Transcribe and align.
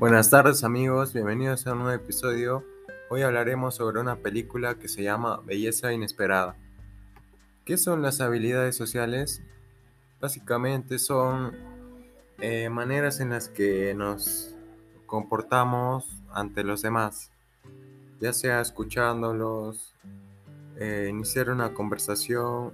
Buenas 0.00 0.30
tardes 0.30 0.64
amigos, 0.64 1.12
bienvenidos 1.12 1.66
a 1.66 1.74
un 1.74 1.80
nuevo 1.80 1.92
episodio. 1.92 2.64
Hoy 3.10 3.20
hablaremos 3.20 3.74
sobre 3.74 4.00
una 4.00 4.16
película 4.16 4.76
que 4.76 4.88
se 4.88 5.02
llama 5.02 5.42
Belleza 5.44 5.92
Inesperada. 5.92 6.56
¿Qué 7.66 7.76
son 7.76 8.00
las 8.00 8.22
habilidades 8.22 8.74
sociales? 8.74 9.42
Básicamente 10.18 10.98
son 10.98 11.54
eh, 12.38 12.70
maneras 12.70 13.20
en 13.20 13.28
las 13.28 13.50
que 13.50 13.92
nos 13.92 14.54
comportamos 15.04 16.06
ante 16.32 16.64
los 16.64 16.80
demás, 16.80 17.30
ya 18.20 18.32
sea 18.32 18.62
escuchándolos, 18.62 19.94
eh, 20.78 21.08
iniciar 21.10 21.50
una 21.50 21.74
conversación, 21.74 22.72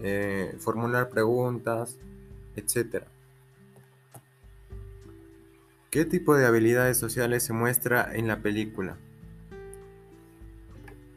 eh, 0.00 0.56
formular 0.60 1.10
preguntas, 1.10 1.98
etc. 2.56 3.04
¿Qué 5.92 6.06
tipo 6.06 6.34
de 6.34 6.46
habilidades 6.46 6.96
sociales 6.96 7.42
se 7.42 7.52
muestra 7.52 8.08
en 8.14 8.26
la 8.26 8.40
película? 8.40 8.96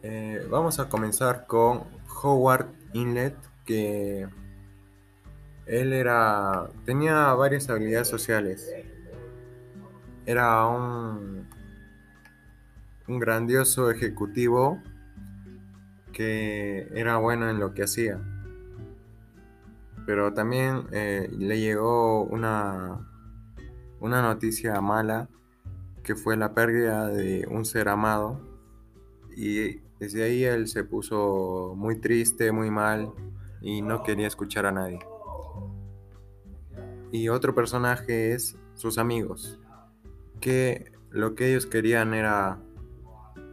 Eh, 0.03 0.45
vamos 0.51 0.81
a 0.81 0.89
comenzar 0.89 1.47
con 1.47 1.85
Howard 2.21 2.67
Inlet, 2.91 3.37
que 3.65 4.27
él 5.65 5.93
era 5.93 6.69
tenía 6.83 7.33
varias 7.35 7.69
habilidades 7.69 8.09
sociales. 8.09 8.69
Era 10.25 10.65
un, 10.67 11.47
un 13.07 13.19
grandioso 13.19 13.89
ejecutivo 13.89 14.83
que 16.11 16.89
era 16.93 17.15
bueno 17.15 17.49
en 17.49 17.61
lo 17.61 17.73
que 17.73 17.83
hacía. 17.83 18.19
Pero 20.05 20.33
también 20.33 20.85
eh, 20.91 21.29
le 21.31 21.61
llegó 21.61 22.25
una 22.25 23.14
una 24.05 24.21
noticia 24.21 24.79
mala 24.81 25.27
que 26.03 26.15
fue 26.15 26.37
la 26.37 26.53
pérdida 26.53 27.07
de 27.07 27.47
un 27.49 27.65
ser 27.65 27.89
amado 27.89 28.39
y 29.35 29.77
desde 29.99 30.23
ahí 30.23 30.43
él 30.43 30.67
se 30.67 30.83
puso 30.83 31.73
muy 31.75 31.99
triste, 31.99 32.51
muy 32.51 32.69
mal 32.69 33.11
y 33.61 33.81
no 33.81 34.03
quería 34.03 34.27
escuchar 34.27 34.67
a 34.67 34.71
nadie. 34.71 34.99
Y 37.11 37.29
otro 37.29 37.55
personaje 37.55 38.33
es 38.33 38.55
sus 38.75 38.99
amigos, 38.99 39.59
que 40.39 40.91
lo 41.09 41.33
que 41.33 41.49
ellos 41.49 41.65
querían 41.65 42.13
era 42.13 42.59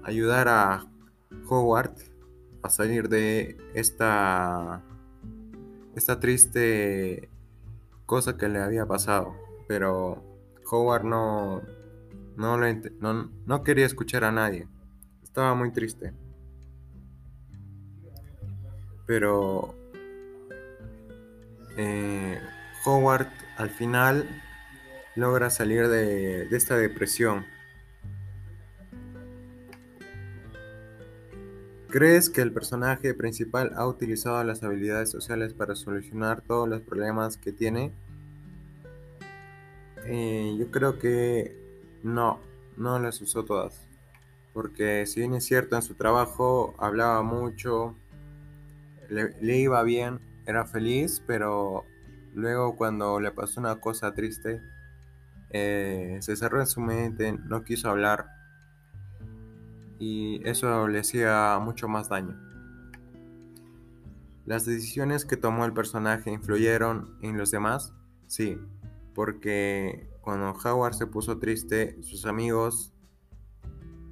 ayudar 0.03 0.48
a 0.48 0.87
Howard 1.48 1.94
a 2.62 2.69
salir 2.69 3.09
de 3.09 3.56
esta 3.75 4.83
esta 5.94 6.20
triste 6.20 7.31
cosa 8.05 8.37
que 8.37 8.48
le 8.48 8.61
había 8.61 8.87
pasado, 8.87 9.34
pero 9.69 10.31
Howard 10.73 11.05
no, 11.05 11.61
no, 12.37 13.31
no, 13.47 13.62
quería 13.62 13.84
escuchar 13.84 14.25
a 14.25 14.33
nadie. 14.33 14.67
Estaba 15.23 15.55
muy 15.55 15.70
triste. 15.70 16.15
Pero 19.06 19.75
eh, 21.77 22.41
Howard 22.87 23.28
al 23.59 23.69
final 23.69 24.27
logra 25.15 25.50
salir 25.50 25.89
de, 25.89 26.47
de 26.47 26.56
esta 26.56 26.78
depresión. 26.78 27.45
¿Crees 31.91 32.31
que 32.31 32.41
el 32.41 32.50
personaje 32.50 33.12
principal 33.12 33.73
ha 33.77 33.87
utilizado 33.87 34.43
las 34.43 34.62
habilidades 34.62 35.11
sociales 35.11 35.53
para 35.53 35.75
solucionar 35.75 36.41
todos 36.41 36.67
los 36.67 36.81
problemas 36.81 37.37
que 37.37 37.53
tiene? 37.53 37.93
Eh, 40.06 40.56
yo 40.58 40.70
creo 40.70 40.99
que 40.99 41.56
no, 42.03 42.41
no 42.76 42.99
las 42.99 43.21
usó 43.21 43.44
todas. 43.44 43.87
Porque 44.53 45.06
si 45.06 45.21
bien 45.21 45.34
es 45.34 45.44
cierto, 45.44 45.76
en 45.76 45.82
su 45.82 45.94
trabajo 45.94 46.75
hablaba 46.78 47.22
mucho, 47.22 47.97
le, 49.09 49.59
iba 49.59 49.82
bien, 49.82 50.21
era 50.47 50.66
feliz, 50.66 51.22
pero 51.26 51.84
luego 52.34 52.76
cuando 52.76 53.21
le 53.21 53.31
pasó 53.31 53.60
una 53.60 53.81
cosa 53.81 54.15
triste, 54.15 54.60
eh, 55.50 56.19
se 56.21 56.37
cerró 56.37 56.60
en 56.60 56.66
su 56.66 56.81
mente, 56.81 57.32
no 57.32 57.65
quiso 57.65 57.88
hablar 57.91 58.26
y 60.03 60.41
eso 60.49 60.88
le 60.88 60.99
hacía 60.99 61.56
mucho 61.60 61.87
más 61.87 62.09
daño. 62.09 62.37
¿Las 64.47 64.66
decisiones 64.66 65.25
que 65.25 65.37
tomó 65.37 65.65
el 65.65 65.72
personaje 65.72 66.32
influyeron 66.32 67.16
en 67.22 67.38
los 67.38 67.53
demás? 67.53 67.94
Sí, 68.26 68.59
porque 69.15 70.09
cuando 70.21 70.53
Howard 70.53 70.95
se 70.95 71.06
puso 71.06 71.39
triste, 71.39 72.03
sus 72.03 72.27
amigos 72.27 72.93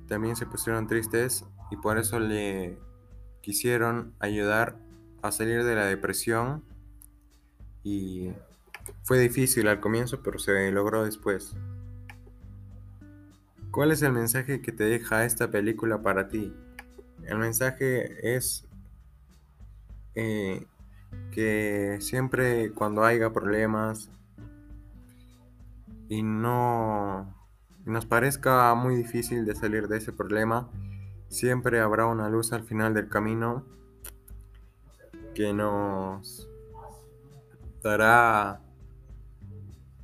también 0.06 0.37
se 0.37 0.47
pusieron 0.47 0.87
tristes 0.87 1.44
y 1.71 1.77
por 1.77 1.99
eso 1.99 2.19
le 2.19 2.78
quisieron 3.41 4.12
ayudar 4.19 4.77
a 5.22 5.33
salir 5.33 5.65
de 5.65 5.75
la 5.75 5.87
depresión 5.87 6.65
y 7.83 8.33
fue 9.03 9.19
difícil 9.19 9.69
al 9.69 9.81
comienzo, 9.81 10.22
pero 10.22 10.38
se 10.38 10.71
logró 10.72 11.05
después. 11.05 11.55
¿Cuál 13.71 13.93
es 13.93 14.03
el 14.03 14.12
mensaje 14.12 14.61
que 14.61 14.72
te 14.72 14.84
deja 14.84 15.25
esta 15.25 15.50
película 15.50 16.03
para 16.03 16.28
ti? 16.28 16.53
El 17.25 17.38
mensaje 17.38 18.34
es 18.34 18.67
eh, 20.17 20.67
que 21.31 21.99
siempre 22.00 22.72
cuando 22.72 23.05
haya 23.05 23.32
problemas, 23.32 24.11
y 26.10 26.25
no 26.25 27.32
nos 27.87 28.04
parezca 28.04 28.75
muy 28.75 28.97
difícil 28.97 29.47
de 29.47 29.54
salir 29.54 29.87
de 29.87 29.98
ese 29.98 30.12
problema, 30.12 30.69
siempre 31.28 31.81
habrá 31.81 32.06
una 32.06 32.28
luz 32.28 32.53
al 32.53 32.65
final 32.65 32.93
del 32.93 33.09
camino 33.09 33.65
que 35.34 35.54
nos 35.54 36.49
dará 37.82 38.60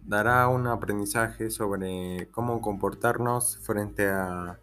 dará 0.04 0.46
un 0.46 0.68
aprendizaje 0.68 1.50
sobre 1.50 2.28
cómo 2.30 2.60
comportarnos 2.60 3.58
frente 3.58 4.08
a, 4.08 4.60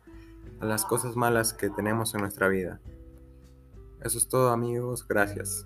a 0.61 0.65
las 0.65 0.85
cosas 0.85 1.17
malas 1.17 1.53
que 1.53 1.69
tenemos 1.69 2.15
en 2.15 2.21
nuestra 2.21 2.47
vida. 2.47 2.79
Eso 3.99 4.17
es 4.17 4.29
todo 4.29 4.51
amigos, 4.51 5.05
gracias. 5.05 5.65